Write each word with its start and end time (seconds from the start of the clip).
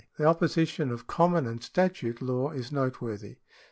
* 0.09 0.17
The 0.17 0.23
opposi 0.23 0.67
tion 0.67 0.89
of 0.91 1.05
common 1.05 1.45
and 1.45 1.63
statute 1.63 2.23
law 2.23 2.49
is 2.49 2.71
noteworthy. 2.71 3.35